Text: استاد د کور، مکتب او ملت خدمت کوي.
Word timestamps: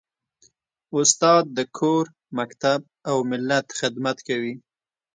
استاد 0.97 1.43
د 1.57 1.59
کور، 1.77 2.05
مکتب 2.37 2.79
او 3.09 3.17
ملت 3.31 3.67
خدمت 3.79 4.17
کوي. 4.27 4.53